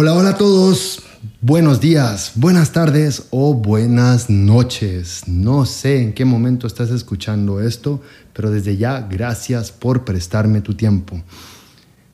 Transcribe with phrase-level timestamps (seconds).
[0.00, 1.02] Hola, hola a todos.
[1.40, 5.22] Buenos días, buenas tardes o buenas noches.
[5.26, 8.00] No sé en qué momento estás escuchando esto,
[8.32, 11.20] pero desde ya gracias por prestarme tu tiempo.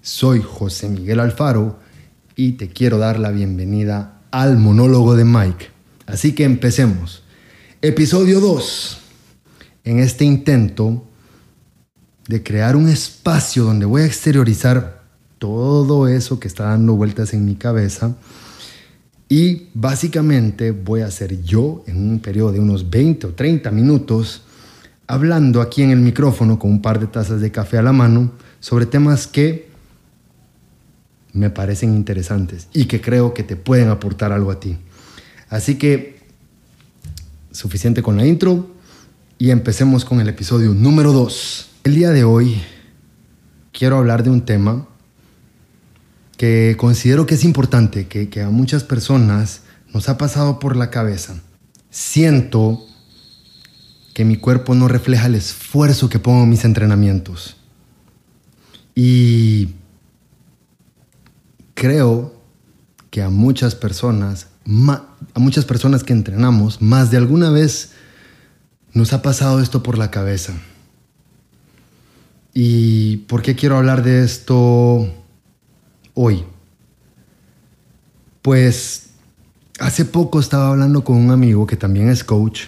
[0.01, 1.79] Soy José Miguel Alfaro
[2.35, 5.69] y te quiero dar la bienvenida al monólogo de Mike.
[6.07, 7.23] Así que empecemos.
[7.83, 8.99] Episodio 2.
[9.85, 11.05] En este intento
[12.29, 15.04] de crear un espacio donde voy a exteriorizar
[15.45, 18.17] todo eso que está dando vueltas en mi cabeza.
[19.29, 24.41] Y básicamente voy a ser yo en un periodo de unos 20 o 30 minutos
[25.07, 28.33] hablando aquí en el micrófono con un par de tazas de café a la mano
[28.59, 29.69] sobre temas que
[31.35, 34.79] me parecen interesantes y que creo que te pueden aportar algo a ti.
[35.51, 36.21] Así que
[37.53, 38.71] suficiente con la intro
[39.37, 41.69] y empecemos con el episodio número 2.
[41.85, 42.63] El día de hoy
[43.73, 44.89] quiero hablar de un tema
[46.79, 51.37] considero que es importante, que, que a muchas personas nos ha pasado por la cabeza.
[51.91, 52.85] Siento
[54.15, 57.57] que mi cuerpo no refleja el esfuerzo que pongo en mis entrenamientos.
[58.95, 59.71] Y
[61.75, 62.35] creo
[63.11, 64.49] que a muchas personas,
[65.35, 67.93] a muchas personas que entrenamos, más de alguna vez
[68.93, 70.55] nos ha pasado esto por la cabeza.
[72.53, 75.13] ¿Y por qué quiero hablar de esto
[76.15, 76.45] hoy?
[78.43, 79.11] Pues
[79.79, 82.63] hace poco estaba hablando con un amigo que también es coach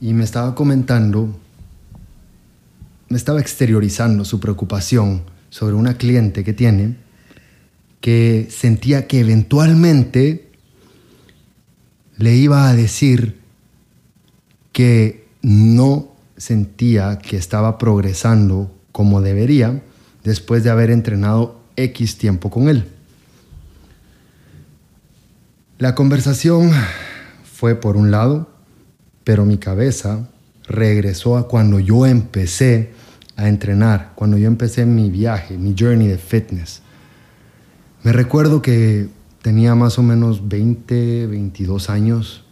[0.00, 1.36] y me estaba comentando,
[3.08, 6.96] me estaba exteriorizando su preocupación sobre una cliente que tiene
[8.00, 10.50] que sentía que eventualmente
[12.16, 13.38] le iba a decir
[14.72, 19.82] que no sentía que estaba progresando como debería
[20.22, 22.84] después de haber entrenado X tiempo con él.
[25.78, 26.72] La conversación
[27.44, 28.50] fue por un lado,
[29.22, 30.28] pero mi cabeza
[30.66, 32.90] regresó a cuando yo empecé
[33.36, 36.82] a entrenar, cuando yo empecé mi viaje, mi journey de fitness.
[38.02, 39.08] Me recuerdo que
[39.40, 42.44] tenía más o menos 20, 22 años.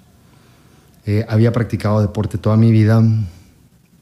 [1.04, 3.02] Eh, había practicado deporte toda mi vida,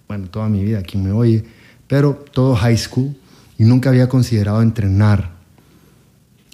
[0.07, 1.45] bueno, toda mi vida, quien me oye,
[1.87, 3.17] pero todo high school
[3.59, 5.33] y nunca había considerado entrenar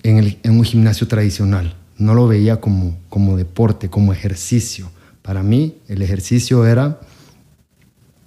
[0.03, 1.77] en, en un gimnasio tradicional.
[1.97, 4.91] No lo veía como, como deporte, como ejercicio.
[5.23, 7.01] Para mí el ejercicio era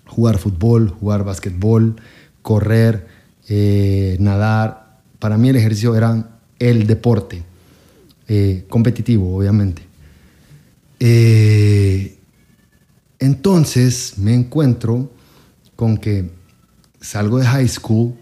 [0.06, 1.96] jugar fútbol, jugar básquetbol,
[2.42, 3.08] correr,
[3.50, 5.00] eh, nadar.
[5.20, 7.44] Para mí el ejercicio era el deporte,
[8.28, 9.82] eh, competitivo obviamente.
[11.00, 12.18] Eh,
[13.20, 15.12] entonces me encuentro
[15.76, 16.30] con que
[17.02, 18.14] salgo de high school,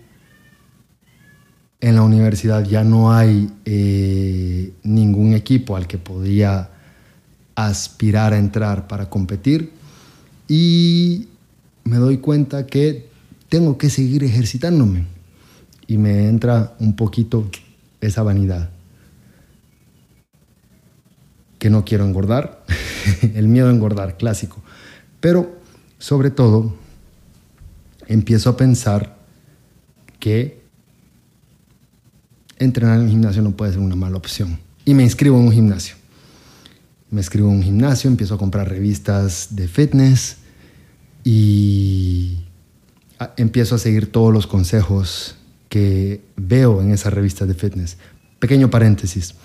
[1.82, 6.70] en la universidad ya no hay eh, ningún equipo al que podía
[7.56, 9.72] aspirar a entrar para competir
[10.48, 11.28] y
[11.84, 13.10] me doy cuenta que
[13.50, 15.06] tengo que seguir ejercitándome
[15.88, 17.50] y me entra un poquito
[18.00, 18.70] esa vanidad.
[21.58, 22.64] Que no quiero engordar,
[23.34, 24.58] el miedo a engordar, clásico.
[25.20, 25.60] Pero
[25.98, 26.76] sobre todo,
[28.08, 29.18] empiezo a pensar
[30.20, 30.61] que
[32.62, 34.60] entrenar en el gimnasio no puede ser una mala opción.
[34.86, 35.96] Y me inscribo en un gimnasio.
[37.10, 40.38] Me inscribo en un gimnasio, empiezo a comprar revistas de fitness
[41.24, 42.38] y
[43.36, 45.36] empiezo a seguir todos los consejos
[45.70, 47.98] que veo en esas revistas de fitness.
[48.40, 49.36] Pequeño paréntesis.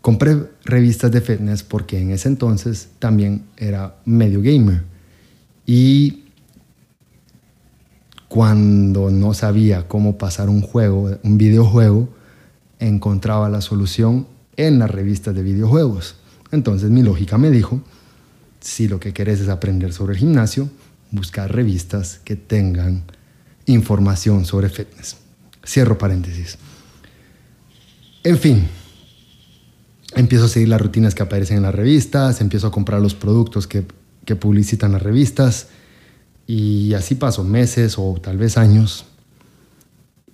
[0.00, 4.82] Compré revistas de fitness porque en ese entonces también era medio gamer.
[5.64, 6.24] Y
[8.28, 12.08] cuando no sabía cómo pasar un juego, un videojuego,
[12.88, 14.26] encontraba la solución
[14.56, 16.16] en las revistas de videojuegos.
[16.50, 17.80] Entonces mi lógica me dijo,
[18.60, 20.68] si lo que querés es aprender sobre el gimnasio,
[21.10, 23.04] buscar revistas que tengan
[23.66, 25.16] información sobre fitness.
[25.64, 26.58] Cierro paréntesis.
[28.24, 28.66] En fin,
[30.14, 33.66] empiezo a seguir las rutinas que aparecen en las revistas, empiezo a comprar los productos
[33.66, 33.84] que,
[34.24, 35.68] que publicitan las revistas
[36.46, 39.06] y así paso meses o tal vez años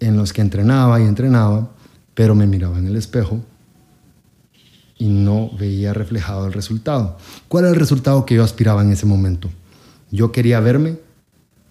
[0.00, 1.70] en los que entrenaba y entrenaba,
[2.18, 3.38] pero me miraba en el espejo
[4.98, 7.16] y no veía reflejado el resultado.
[7.46, 9.48] ¿Cuál era el resultado que yo aspiraba en ese momento?
[10.10, 10.98] Yo quería verme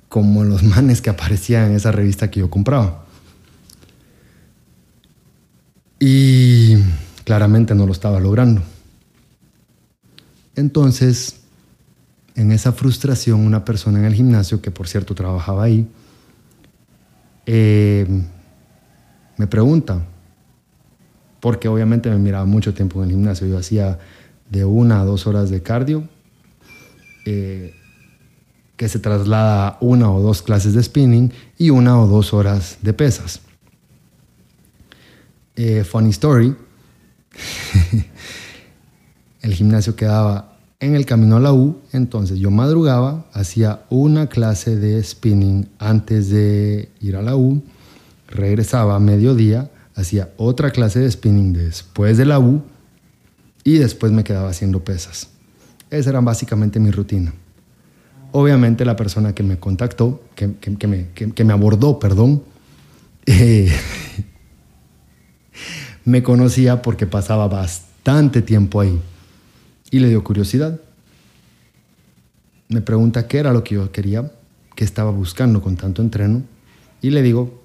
[0.07, 3.03] como los manes que aparecían en esa revista que yo compraba.
[5.99, 6.77] Y
[7.25, 8.61] claramente no lo estaba logrando.
[10.55, 11.41] Entonces,
[12.35, 15.89] en esa frustración, una persona en el gimnasio, que por cierto trabajaba ahí,
[17.45, 18.07] eh,
[19.35, 20.05] me pregunta,
[21.47, 23.47] porque obviamente me miraba mucho tiempo en el gimnasio.
[23.47, 23.99] Yo hacía
[24.49, 26.03] de una a dos horas de cardio,
[27.25, 27.73] eh,
[28.75, 32.79] que se traslada a una o dos clases de spinning y una o dos horas
[32.81, 33.39] de pesas.
[35.55, 36.53] Eh, funny story,
[39.41, 44.75] el gimnasio quedaba en el camino a la U, entonces yo madrugaba, hacía una clase
[44.75, 47.63] de spinning antes de ir a la U,
[48.27, 52.61] regresaba a mediodía, hacía otra clase de spinning después de la U
[53.63, 55.27] y después me quedaba haciendo pesas.
[55.89, 57.33] Esa era básicamente mi rutina.
[58.31, 60.47] Obviamente la persona que me contactó, que,
[61.43, 62.43] me, abordó, perdón,
[63.25, 63.71] eh,
[66.05, 69.01] me conocía porque pasaba bastante tiempo ahí
[69.89, 70.79] y le dio curiosidad.
[72.69, 74.31] Me pregunta qué era lo que yo quería,
[74.75, 76.43] qué estaba buscando con tanto entreno
[77.01, 77.63] y le digo,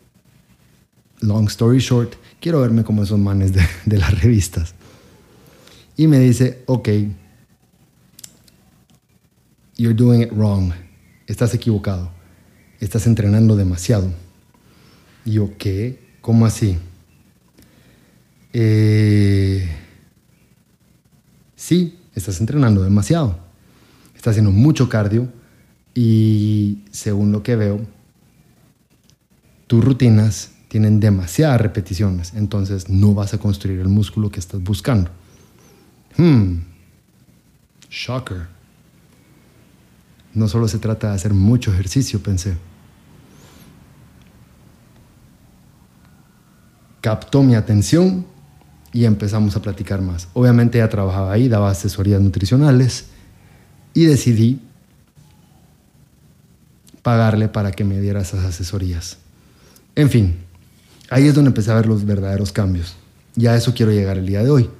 [1.20, 3.52] long story short, quiero verme como esos manes
[3.86, 4.74] de, las revistas.
[5.96, 6.88] Y me dice, ok,
[9.76, 10.72] you're doing it wrong.
[11.26, 12.10] Estás equivocado.
[12.80, 14.12] Estás entrenando demasiado.
[15.24, 16.00] Y yo, ¿qué?
[16.20, 16.76] ¿Cómo así?
[18.52, 19.70] Eh,
[21.54, 23.38] sí, estás entrenando demasiado.
[24.16, 25.28] Estás haciendo mucho cardio
[25.94, 27.80] y según lo que veo,
[29.68, 35.10] tus rutinas tienen demasiadas repeticiones, entonces no vas a construir el músculo que estás buscando.
[36.16, 36.60] Hmm,
[37.90, 38.46] shocker.
[40.32, 42.56] No solo se trata de hacer mucho ejercicio, pensé.
[47.02, 48.24] Captó mi atención
[48.94, 50.28] y empezamos a platicar más.
[50.32, 53.08] Obviamente ella trabajaba ahí, daba asesorías nutricionales
[53.92, 54.62] y decidí
[57.02, 59.18] pagarle para que me diera esas asesorías.
[59.94, 60.36] En fin,
[61.12, 62.96] ahí es donde empecé a ver los verdaderos cambios.
[63.36, 64.70] Y a eso quiero llegar el día de hoy.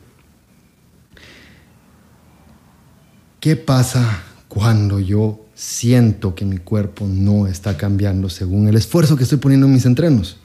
[3.38, 9.25] ¿Qué pasa cuando yo siento que mi cuerpo no está cambiando según el esfuerzo que
[9.25, 10.38] estoy poniendo en mis entrenos?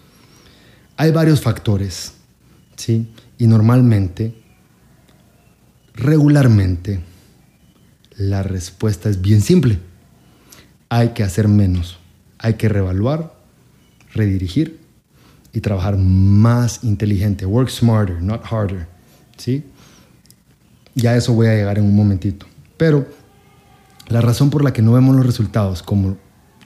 [0.98, 2.14] Hay varios factores,
[2.76, 3.08] ¿sí?
[3.38, 4.36] Y normalmente,
[5.94, 7.02] regularmente,
[8.18, 9.80] la respuesta es bien simple.
[10.90, 12.00] Hay que hacer menos.
[12.40, 13.36] Hay que reevaluar,
[14.14, 14.87] redirigir
[15.58, 17.44] y trabajar más inteligente.
[17.44, 18.88] Work smarter, not harder.
[19.38, 19.64] ¿Sí?
[20.94, 22.46] Ya eso voy a llegar en un momentito.
[22.78, 23.08] Pero
[24.08, 26.16] la razón por la que no vemos los resultados como,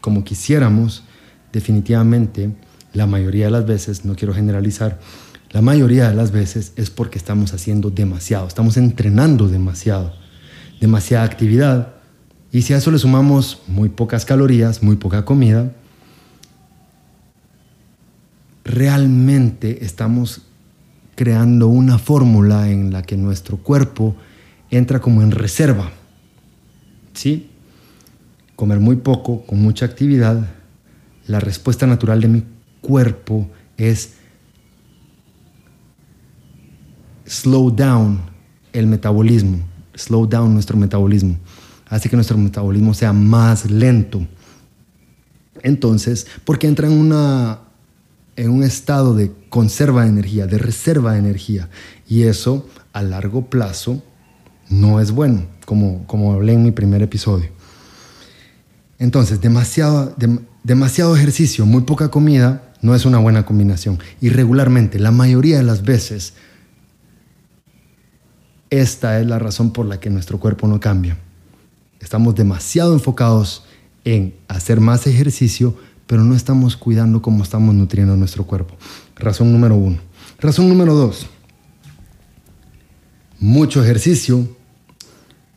[0.02, 1.06] como quisiéramos,
[1.54, 2.54] definitivamente,
[2.92, 5.00] la mayoría de las veces, no quiero generalizar,
[5.52, 10.14] la mayoría de las veces es porque estamos haciendo demasiado, estamos entrenando demasiado,
[10.82, 11.94] demasiada actividad.
[12.52, 15.72] Y si a eso le sumamos muy pocas calorías, muy poca comida,
[18.71, 20.41] realmente estamos
[21.15, 24.15] creando una fórmula en la que nuestro cuerpo
[24.69, 25.91] entra como en reserva.
[27.13, 27.50] ¿Sí?
[28.56, 30.47] Comer muy poco, con mucha actividad,
[31.27, 32.44] la respuesta natural de mi
[32.81, 34.13] cuerpo es
[37.25, 38.19] slow down
[38.73, 39.59] el metabolismo,
[39.94, 41.38] slow down nuestro metabolismo,
[41.88, 44.25] hace que nuestro metabolismo sea más lento.
[45.63, 47.59] Entonces, porque entra en, una,
[48.42, 51.69] en un estado de conserva de energía, de reserva de energía,
[52.07, 54.02] y eso a largo plazo
[54.68, 57.50] no es bueno, como, como hablé en mi primer episodio.
[58.98, 60.16] Entonces, demasiado,
[60.64, 64.00] demasiado ejercicio, muy poca comida, no es una buena combinación.
[64.21, 66.33] Y regularmente, la mayoría de las veces,
[68.71, 71.16] esta es la razón por la que nuestro cuerpo no cambia.
[72.00, 73.66] Estamos demasiado enfocados
[74.04, 75.78] en hacer más ejercicio,
[76.11, 78.75] pero no estamos cuidando cómo estamos nutriendo nuestro cuerpo.
[79.15, 79.97] Razón número uno.
[80.41, 81.27] Razón número dos.
[83.39, 84.45] Mucho ejercicio,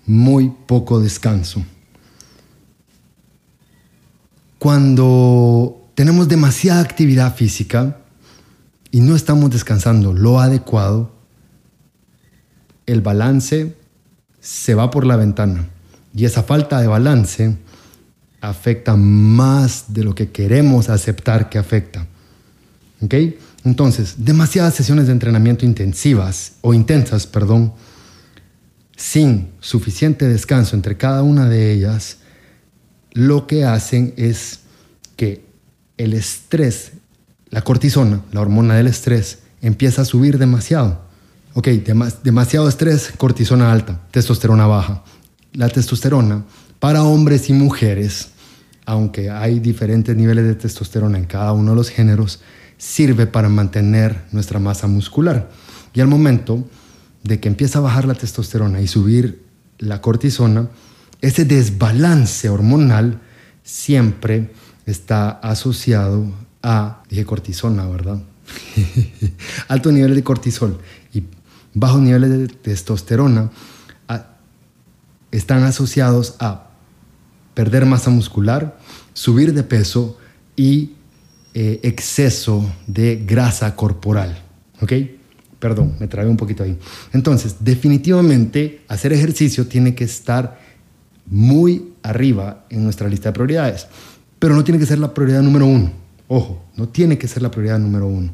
[0.06, 1.64] muy poco descanso.
[4.60, 7.98] Cuando tenemos demasiada actividad física
[8.92, 11.10] y no estamos descansando lo adecuado,
[12.86, 13.76] el balance
[14.38, 15.66] se va por la ventana
[16.14, 17.56] y esa falta de balance
[18.48, 22.06] afecta más de lo que queremos aceptar que afecta.
[23.00, 23.14] ¿Ok?
[23.64, 27.72] Entonces, demasiadas sesiones de entrenamiento intensivas o intensas, perdón,
[28.96, 32.18] sin suficiente descanso entre cada una de ellas,
[33.12, 34.60] lo que hacen es
[35.16, 35.44] que
[35.96, 36.92] el estrés,
[37.50, 41.02] la cortisona, la hormona del estrés, empieza a subir demasiado.
[41.54, 41.68] Ok,
[42.22, 45.04] demasiado estrés, cortisona alta, testosterona baja.
[45.52, 46.44] La testosterona
[46.80, 48.28] para hombres y mujeres,
[48.86, 52.40] aunque hay diferentes niveles de testosterona en cada uno de los géneros,
[52.76, 55.50] sirve para mantener nuestra masa muscular.
[55.94, 56.68] Y al momento
[57.22, 59.42] de que empieza a bajar la testosterona y subir
[59.78, 60.68] la cortisona,
[61.20, 63.20] ese desbalance hormonal
[63.62, 64.50] siempre
[64.86, 66.26] está asociado
[66.62, 68.22] a, dije cortisona, ¿verdad?
[69.68, 70.78] Altos niveles de cortisol
[71.14, 71.24] y
[71.72, 73.50] bajos niveles de testosterona
[75.30, 76.68] están asociados a
[77.54, 78.78] perder masa muscular,
[79.12, 80.18] subir de peso
[80.56, 80.92] y
[81.54, 84.42] eh, exceso de grasa corporal.
[84.80, 84.92] ¿Ok?
[85.58, 86.78] Perdón, me trae un poquito ahí.
[87.12, 90.60] Entonces, definitivamente hacer ejercicio tiene que estar
[91.26, 93.86] muy arriba en nuestra lista de prioridades,
[94.38, 95.90] pero no tiene que ser la prioridad número uno.
[96.28, 98.30] Ojo, no tiene que ser la prioridad número uno.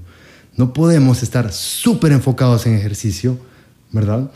[0.56, 3.38] No podemos estar súper enfocados en ejercicio,
[3.92, 4.30] ¿verdad?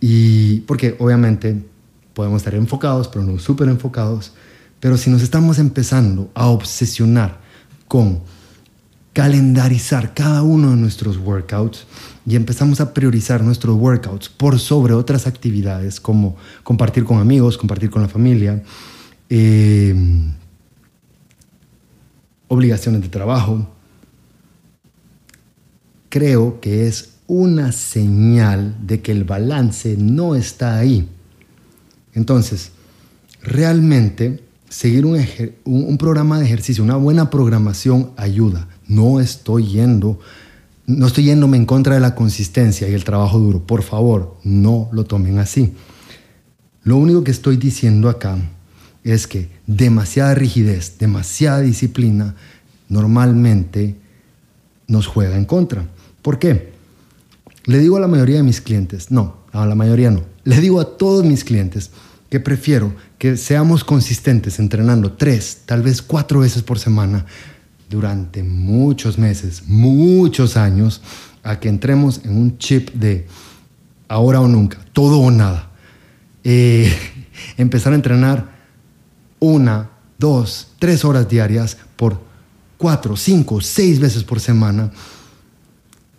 [0.00, 1.62] Y porque obviamente
[2.18, 4.32] podemos estar enfocados, pero no súper enfocados.
[4.80, 7.38] Pero si nos estamos empezando a obsesionar
[7.86, 8.22] con
[9.12, 11.86] calendarizar cada uno de nuestros workouts
[12.26, 16.34] y empezamos a priorizar nuestros workouts por sobre otras actividades como
[16.64, 18.64] compartir con amigos, compartir con la familia,
[19.30, 19.94] eh,
[22.48, 23.64] obligaciones de trabajo,
[26.08, 31.08] creo que es una señal de que el balance no está ahí.
[32.18, 32.72] Entonces,
[33.42, 38.66] realmente seguir un, programa de ejercicio, una buena programación ayuda.
[38.88, 40.18] No estoy yendo,
[40.84, 43.64] no estoy yéndome en contra de la consistencia y el trabajo duro.
[43.64, 45.74] Por favor, no lo tomen así.
[46.82, 48.36] Lo único que estoy diciendo acá
[49.04, 52.34] es que demasiada rigidez, demasiada disciplina
[52.88, 53.94] normalmente
[54.88, 55.86] nos juega en contra.
[56.20, 56.72] ¿Por qué?
[57.66, 60.80] Le digo a la mayoría de mis clientes, no, a la mayoría no, le digo
[60.80, 61.90] a todos mis clientes,
[62.28, 67.24] que prefiero que seamos consistentes entrenando tres, tal vez cuatro veces por semana
[67.88, 71.00] durante muchos meses, muchos años,
[71.42, 73.26] a que entremos en un chip de
[74.08, 75.70] ahora o nunca, todo o nada.
[76.44, 76.92] Eh,
[77.56, 78.58] empezar a entrenar
[79.38, 82.20] una, dos, tres horas diarias por
[82.76, 84.90] cuatro, cinco, seis veces por semana,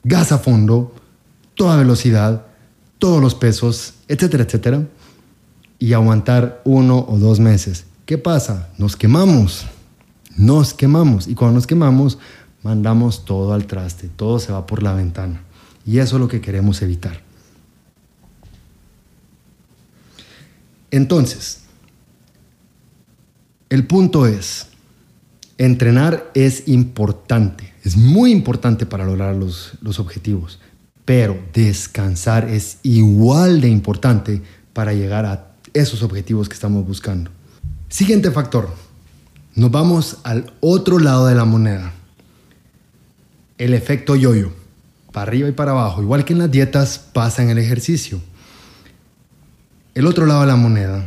[0.03, 0.95] gas a fondo,
[1.53, 2.47] toda velocidad,
[2.97, 4.87] todos los pesos, etcétera, etcétera
[5.79, 7.85] y aguantar uno o dos meses.
[8.05, 8.69] ¿Qué pasa?
[8.77, 9.65] Nos quemamos,
[10.35, 12.17] nos quemamos y cuando nos quemamos
[12.61, 15.41] mandamos todo al traste, todo se va por la ventana
[15.85, 17.21] y eso es lo que queremos evitar.
[20.91, 21.61] Entonces,
[23.69, 24.67] el punto es,
[25.57, 30.59] entrenar es importante, es muy importante para lograr los, los objetivos,
[31.05, 34.41] pero descansar es igual de importante
[34.73, 37.31] para llegar a esos objetivos que estamos buscando.
[37.89, 38.69] Siguiente factor.
[39.55, 41.91] Nos vamos al otro lado de la moneda.
[43.57, 44.51] El efecto yoyo.
[45.11, 46.01] Para arriba y para abajo.
[46.01, 48.21] Igual que en las dietas pasa en el ejercicio.
[49.95, 51.05] El otro lado de la moneda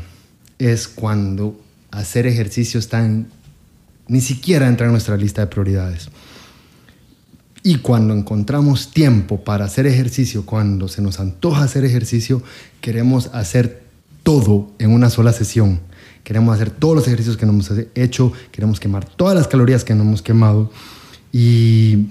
[0.58, 3.08] es cuando hacer ejercicio está
[4.08, 6.08] ni siquiera entra en nuestra lista de prioridades.
[7.62, 12.42] Y cuando encontramos tiempo para hacer ejercicio, cuando se nos antoja hacer ejercicio,
[12.80, 13.81] queremos hacer
[14.22, 15.80] todo en una sola sesión.
[16.24, 19.94] Queremos hacer todos los ejercicios que no hemos hecho, queremos quemar todas las calorías que
[19.94, 20.70] no hemos quemado
[21.32, 22.06] y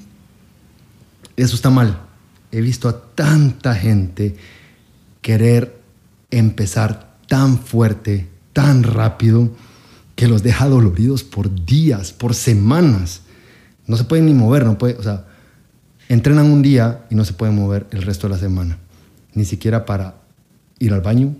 [1.37, 2.01] eso está mal.
[2.51, 4.35] He visto a tanta gente
[5.21, 5.79] querer
[6.29, 9.49] empezar tan fuerte, tan rápido,
[10.15, 13.21] que los deja doloridos por días, por semanas.
[13.87, 15.25] No se pueden ni mover, no puede, o sea,
[16.09, 18.77] entrenan un día y no se pueden mover el resto de la semana,
[19.33, 20.20] ni siquiera para
[20.81, 21.35] ir al baño.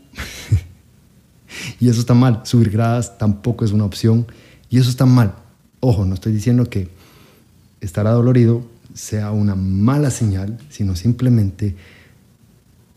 [1.79, 2.41] y eso está mal.
[2.45, 4.27] Subir gradas tampoco es una opción.
[4.69, 5.36] Y eso está mal.
[5.79, 6.89] Ojo, no estoy diciendo que
[7.81, 11.75] estar adolorido sea una mala señal, sino simplemente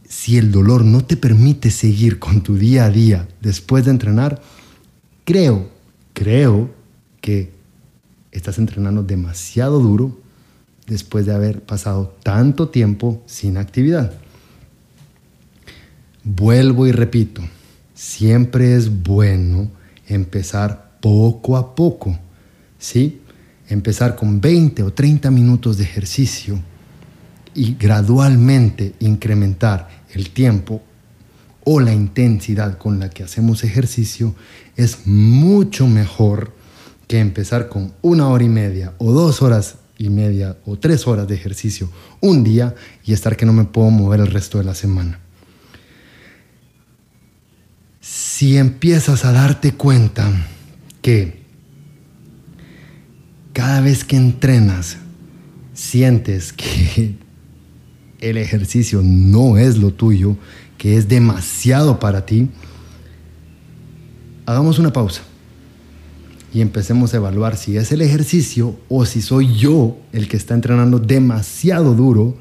[0.09, 4.41] si el dolor no te permite seguir con tu día a día después de entrenar,
[5.25, 5.69] creo,
[6.13, 6.71] creo
[7.21, 7.53] que
[8.31, 10.21] estás entrenando demasiado duro
[10.87, 14.13] después de haber pasado tanto tiempo sin actividad.
[16.27, 17.43] Vuelvo y repito,
[17.93, 19.71] siempre es bueno
[20.09, 22.19] empezar poco a poco,
[22.79, 23.21] ¿sí?
[23.69, 26.59] Empezar con 20 o 30 minutos de ejercicio
[27.55, 30.81] y gradualmente incrementar el tiempo
[31.63, 34.35] o la intensidad con la que hacemos ejercicio
[34.77, 36.55] es mucho mejor
[37.07, 41.29] que empezar con una hora y media o dos horas y media o tres horas
[41.29, 41.91] de ejercicio
[42.23, 45.21] un día y estar que no me puedo mover el resto de la semana
[48.05, 50.31] si empiezas a darte cuenta
[51.01, 51.41] que
[53.55, 54.99] cada vez que entrenas
[55.73, 57.15] sientes que
[58.21, 60.37] el ejercicio no es lo tuyo,
[60.77, 62.51] que es demasiado para ti,
[64.45, 65.23] hagamos una pausa
[66.53, 70.53] y empecemos a evaluar si es el ejercicio o si soy yo el que está
[70.53, 72.37] entrenando demasiado duro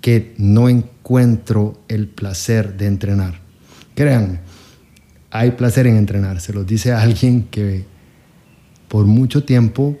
[0.00, 3.41] que no encuentro el placer de entrenar.
[3.94, 4.40] Créanme,
[5.30, 7.84] hay placer en entrenar, se lo dice alguien que
[8.88, 9.96] por mucho tiempo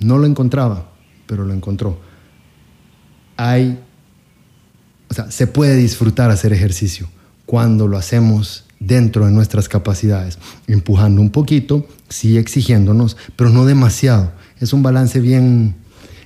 [0.00, 0.92] no lo encontraba,
[1.26, 2.00] pero lo encontró.
[3.36, 3.78] Hay,
[5.08, 7.08] o sea, se puede disfrutar hacer ejercicio
[7.46, 14.32] cuando lo hacemos dentro de nuestras capacidades, empujando un poquito, sí exigiéndonos, pero no demasiado.
[14.60, 15.74] Es un balance bien,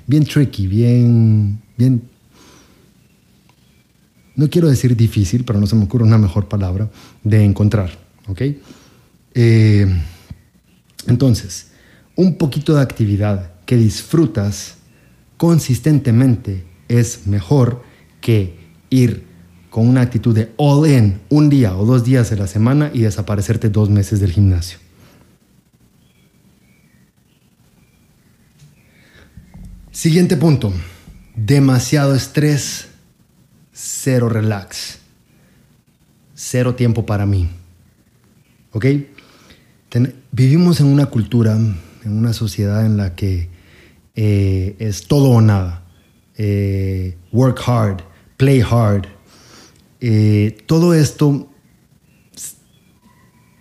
[0.07, 2.03] bien tricky, bien, bien,
[4.37, 6.89] no quiero decir difícil, pero no se me ocurre una mejor palabra
[7.25, 7.91] de encontrar,
[8.29, 8.43] ¿ok?
[9.35, 10.03] Eh,
[11.07, 11.69] entonces,
[12.15, 14.77] un poquito de actividad que disfrutas
[15.37, 17.83] consistentemente es mejor
[18.21, 18.57] que
[18.91, 19.25] ir
[19.71, 23.01] con una actitud de all in un día o dos días de la semana y
[23.03, 24.79] desaparecerte dos meses del gimnasio.
[29.91, 30.73] Siguiente punto.
[31.35, 32.89] Demasiado estrés,
[33.77, 34.99] cero relax,
[36.35, 37.51] cero tiempo para mí.
[38.73, 38.87] ¿Ok?
[40.33, 43.49] vivimos en una cultura, en una sociedad en la que
[44.15, 45.85] eh, es todo o nada.
[46.37, 48.03] Eh, work hard,
[48.37, 49.07] play hard,
[50.01, 51.49] eh, todo esto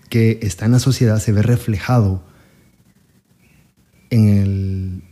[0.10, 2.22] que está en la sociedad se ve reflejado
[4.10, 5.04] en el,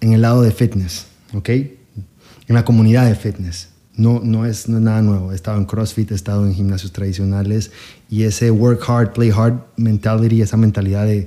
[0.00, 1.48] en el lado de fitness, ¿ok?
[1.48, 3.70] En la comunidad de fitness.
[3.98, 5.32] No, no, es, nada nuevo.
[5.32, 7.72] He estado en CrossFit, he estado en gimnasios tradicionales
[8.08, 11.26] y ese work hard, play hard mentality, esa mentalidad de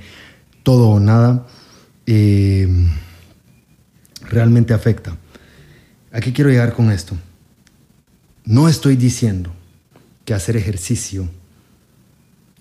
[0.64, 1.46] todo o nada,
[2.06, 2.70] eh,
[4.30, 5.18] realmente afecta.
[6.14, 7.18] ¿A qué quiero llegar con esto?
[8.46, 9.52] No estoy diciendo
[10.24, 11.28] que hacer ejercicio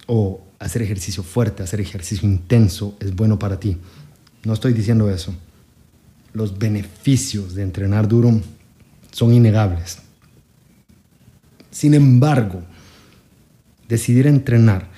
[0.09, 3.77] o hacer ejercicio fuerte, hacer ejercicio intenso es bueno para ti.
[4.43, 5.33] No estoy diciendo eso.
[6.33, 8.41] Los beneficios de entrenar duro
[9.11, 9.99] son innegables.
[11.71, 12.63] Sin embargo,
[13.89, 14.89] decidir entrenar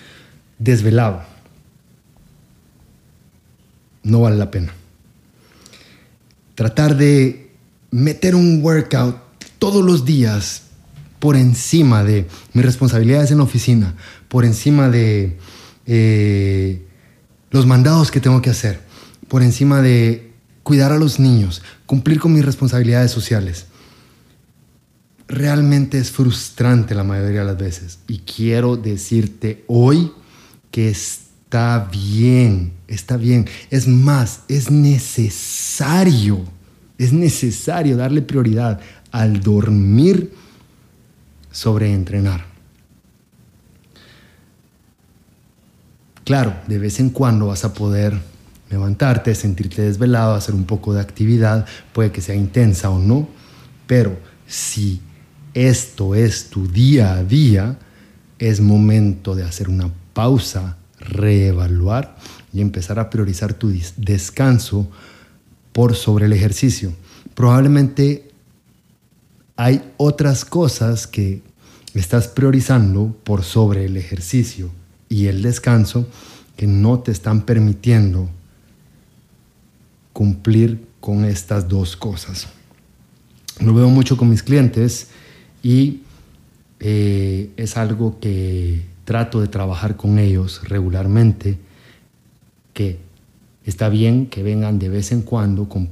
[0.58, 1.22] desvelado
[4.02, 4.72] no vale la pena.
[6.54, 7.50] Tratar de
[7.90, 9.16] meter un workout
[9.58, 10.62] todos los días
[11.18, 13.94] por encima de mis responsabilidades en la oficina,
[14.28, 15.38] por encima de
[15.86, 16.84] eh,
[17.50, 18.80] los mandados que tengo que hacer,
[19.28, 23.66] por encima de cuidar a los niños, cumplir con mis responsabilidades sociales.
[25.28, 27.98] Realmente es frustrante la mayoría de las veces.
[28.08, 30.12] Y quiero decirte hoy
[30.70, 33.48] que está bien, está bien.
[33.70, 36.40] Es más, es necesario,
[36.98, 38.80] es necesario darle prioridad
[39.10, 40.32] al dormir
[41.50, 42.52] sobre entrenar.
[46.24, 48.18] Claro, de vez en cuando vas a poder
[48.70, 53.28] levantarte, sentirte desvelado, hacer un poco de actividad, puede que sea intensa o no,
[53.86, 55.00] pero si
[55.54, 57.78] esto es tu día a día,
[58.38, 62.16] es momento de hacer una pausa, reevaluar
[62.52, 64.88] y empezar a priorizar tu descanso
[65.72, 66.92] por sobre el ejercicio.
[67.34, 68.30] Probablemente
[69.56, 71.42] hay otras cosas que
[71.94, 74.70] estás priorizando por sobre el ejercicio
[75.08, 76.08] y el descanso
[76.56, 78.28] que no te están permitiendo
[80.12, 82.48] cumplir con estas dos cosas.
[83.60, 85.08] Lo veo mucho con mis clientes
[85.62, 86.00] y
[86.80, 91.58] eh, es algo que trato de trabajar con ellos regularmente,
[92.72, 92.98] que
[93.64, 95.88] está bien que vengan de vez en cuando con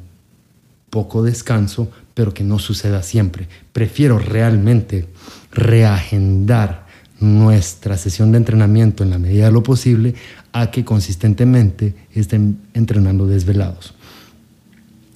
[0.91, 3.47] poco descanso, pero que no suceda siempre.
[3.73, 5.07] Prefiero realmente
[5.53, 6.87] reagendar
[7.21, 10.15] nuestra sesión de entrenamiento en la medida de lo posible
[10.53, 13.95] a que consistentemente estén entrenando desvelados.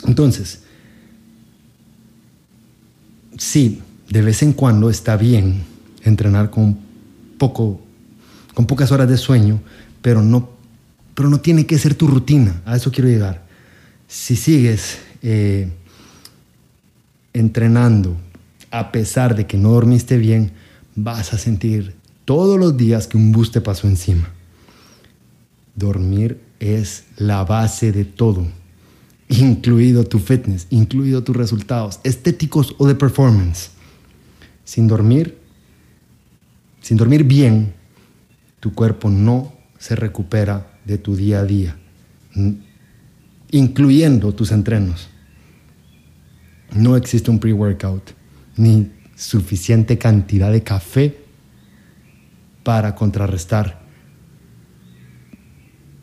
[0.06, 0.62] Entonces,
[3.38, 5.64] sí, de vez en cuando está bien
[6.02, 6.78] entrenar con
[7.38, 7.80] poco,
[8.54, 9.60] con pocas horas de sueño,
[10.02, 10.50] pero no,
[11.14, 12.62] pero no tiene que ser tu rutina.
[12.64, 13.44] A eso quiero llegar.
[14.06, 15.70] Si sigues eh,
[17.32, 18.16] entrenando
[18.70, 20.52] a pesar de que no dormiste bien,
[20.96, 24.30] vas a sentir todos los días que un bus te pasó encima.
[25.74, 28.46] Dormir es la base de todo,
[29.28, 33.70] incluido tu fitness, incluido tus resultados estéticos o de performance.
[34.64, 35.38] Sin dormir,
[36.80, 37.74] sin dormir bien,
[38.60, 41.76] tu cuerpo no se recupera de tu día a día,
[43.50, 45.10] incluyendo tus entrenos.
[46.74, 48.10] no existe un pre-workout
[48.56, 51.24] ni suficiente cantidad de café
[52.62, 53.84] para contrarrestar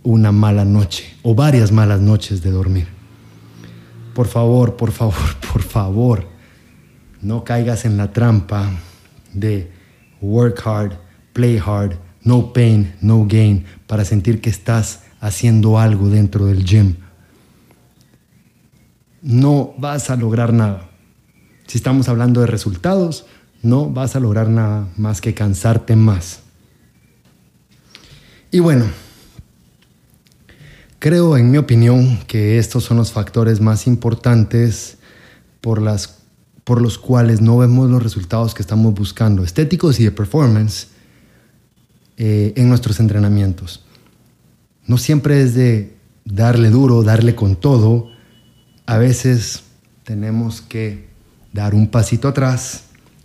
[0.03, 2.87] una mala noche o varias malas noches de dormir.
[4.13, 6.27] Por favor, por favor, por favor,
[7.21, 8.69] no caigas en la trampa
[9.33, 9.71] de
[10.21, 10.93] work hard,
[11.33, 16.95] play hard, no pain, no gain, para sentir que estás haciendo algo dentro del gym.
[19.21, 20.89] No vas a lograr nada.
[21.67, 23.25] Si estamos hablando de resultados,
[23.61, 26.41] no vas a lograr nada más que cansarte más.
[28.49, 28.85] Y bueno,
[30.99, 34.97] creo en mi opinión que estos son los factores más importantes
[35.61, 36.20] por, las,
[36.63, 40.87] por los cuales no vemos los resultados que estamos buscando, estéticos y de performance,
[42.17, 43.83] eh, en nuestros entrenamientos.
[44.85, 45.95] No siempre es de
[46.25, 48.09] darle duro, darle con todo.
[48.85, 49.63] A veces
[50.03, 51.07] tenemos que
[51.53, 52.83] dar un pasito atrás,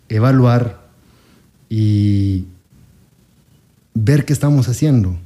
[0.09, 0.89] evaluar
[1.69, 2.47] y
[3.95, 5.17] ver qué estamos haciendo.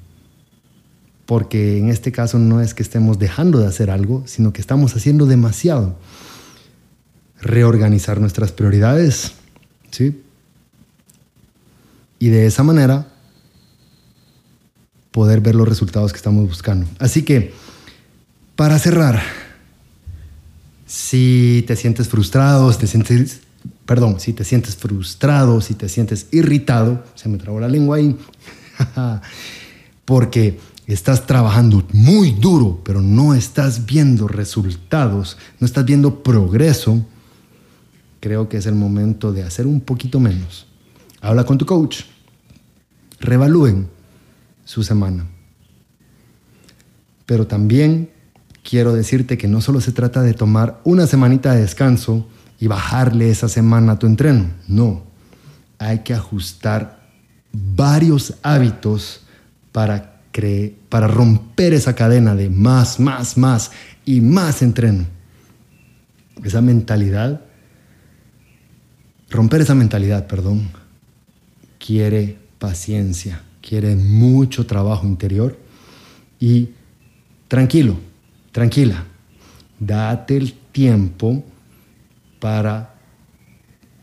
[1.27, 4.97] Porque en este caso no es que estemos dejando de hacer algo, sino que estamos
[4.97, 5.97] haciendo demasiado.
[7.41, 9.33] Reorganizar nuestras prioridades,
[9.91, 10.23] ¿sí?
[12.19, 13.07] Y de esa manera
[15.11, 16.87] poder ver los resultados que estamos buscando.
[16.99, 17.53] Así que,
[18.57, 19.23] para cerrar,
[20.87, 23.41] si te sientes frustrado, si te sientes,
[23.87, 28.17] perdón, si te sientes frustrado, si te sientes irritado, se me trabó la lengua ahí,
[30.05, 37.05] porque estás trabajando muy duro, pero no estás viendo resultados, no estás viendo progreso,
[38.21, 40.67] creo que es el momento de hacer un poquito menos.
[41.21, 42.03] Habla con tu coach,
[43.19, 43.89] revalúen
[44.65, 45.27] su semana.
[47.27, 48.11] Pero también
[48.63, 52.27] quiero decirte que no solo se trata de tomar una semanita de descanso
[52.59, 55.05] y bajarle esa semana a tu entreno, no.
[55.79, 57.09] Hay que ajustar
[57.53, 59.23] varios hábitos
[59.73, 60.21] para,
[60.89, 63.71] para romper esa cadena de más, más, más
[64.05, 65.07] y más entreno.
[66.45, 67.43] Esa mentalidad,
[69.31, 70.69] romper esa mentalidad, perdón,
[71.79, 75.59] quiere paciencia quiere mucho trabajo interior
[76.39, 76.71] y
[77.49, 77.97] tranquilo,
[78.53, 79.05] tranquila,
[79.79, 81.45] date el tiempo
[82.39, 82.95] para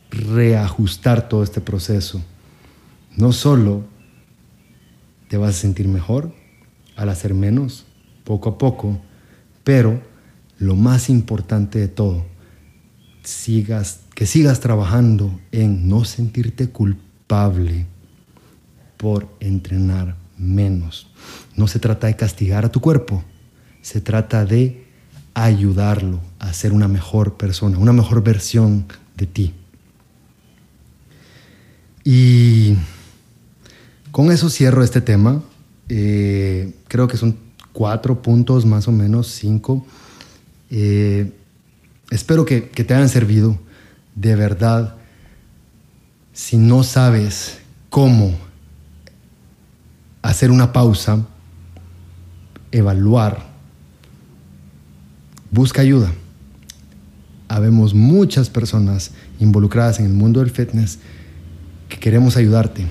[0.09, 2.21] reajustar todo este proceso.
[3.15, 3.83] No solo
[5.27, 6.33] te vas a sentir mejor
[6.95, 7.85] al hacer menos,
[8.23, 9.01] poco a poco,
[9.63, 10.01] pero
[10.59, 12.25] lo más importante de todo,
[13.23, 17.85] sigas, que sigas trabajando en no sentirte culpable
[18.97, 21.05] por entrenar menos.
[21.55, 23.23] No se trata de castigar a tu cuerpo,
[23.83, 24.87] se trata de
[25.35, 29.53] ayudarlo a ser una mejor persona, una mejor versión de ti.
[32.03, 32.75] Y
[34.09, 35.43] con eso cierro este tema.
[35.89, 37.37] Eh, creo que son
[37.71, 39.85] cuatro puntos, más o menos cinco.
[40.71, 41.31] Eh,
[42.09, 43.66] espero que te hayan servido.
[44.17, 44.95] De verdad,
[46.33, 47.59] si no sabes
[47.91, 48.35] cómo
[50.23, 51.23] hacer una pausa,
[52.71, 53.45] evaluar,
[55.51, 56.11] busca ayuda.
[57.47, 60.97] Habemos muchas personas involucradas en el mundo del fitness
[61.87, 62.87] que queremos ayudarte.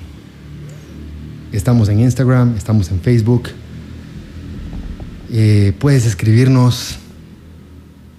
[1.51, 3.49] Estamos en Instagram, estamos en Facebook.
[5.33, 7.01] Eh, puedes escribirnos.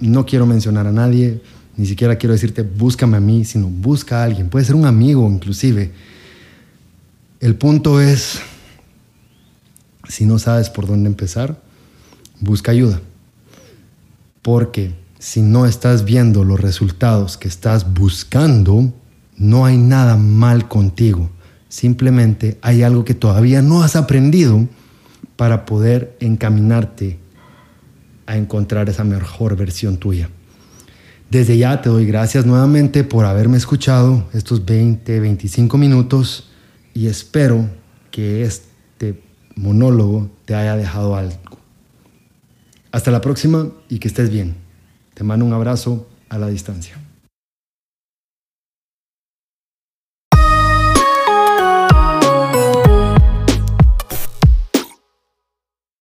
[0.02, 1.42] No quiero mencionar a nadie,
[1.78, 4.50] ni siquiera quiero decirte búscame a mí, sino busca a alguien.
[4.50, 5.92] Puede ser un amigo inclusive.
[7.40, 8.40] El punto es
[10.10, 11.62] si no sabes por dónde empezar,
[12.40, 13.00] busca ayuda.
[14.42, 18.94] Porque si no estás viendo los resultados que estás buscando,
[19.36, 21.30] no hay nada mal contigo.
[21.70, 24.68] Simplemente hay algo que todavía no has aprendido
[25.36, 27.20] para poder encaminarte
[28.26, 30.30] a encontrar esa mejor versión tuya.
[31.30, 36.50] Desde ya te doy gracias nuevamente por haberme escuchado estos 20, 25 minutos
[36.94, 37.70] y espero
[38.12, 39.22] que este
[39.56, 41.38] monólogo te haya dejado algo.
[42.92, 44.56] Hasta la próxima y que estés bien.
[45.14, 46.98] Te mando un abrazo a la distancia.